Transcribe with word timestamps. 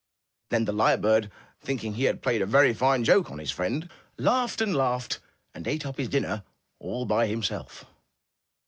Then 0.49 0.65
the 0.65 0.71
lyre 0.73 0.97
bird, 0.97 1.29
thinking 1.59 1.93
he 1.93 2.05
had 2.05 2.23
played 2.23 2.41
a 2.41 2.47
very 2.47 2.73
fine 2.73 3.03
joke 3.03 3.29
on 3.29 3.37
his 3.37 3.51
friend, 3.51 3.87
laughed 4.17 4.59
and 4.59 4.75
laughed, 4.75 5.19
and 5.53 5.67
ate 5.67 5.85
up 5.85 5.97
his 5.99 6.09
dinner 6.09 6.41
all 6.79 7.05
by 7.05 7.27
himself. 7.27 7.85